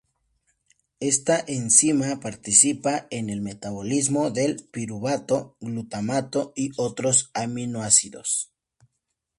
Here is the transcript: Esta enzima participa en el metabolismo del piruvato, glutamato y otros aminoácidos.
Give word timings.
Esta 0.99 1.39
enzima 1.47 2.19
participa 2.21 3.05
en 3.11 3.29
el 3.29 3.39
metabolismo 3.39 4.31
del 4.31 4.55
piruvato, 4.63 5.57
glutamato 5.59 6.53
y 6.55 6.71
otros 6.75 7.29
aminoácidos. 7.35 8.51